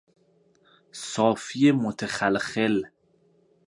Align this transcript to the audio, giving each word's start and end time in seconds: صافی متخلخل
صافی 1.09 1.71
متخلخل 1.71 2.75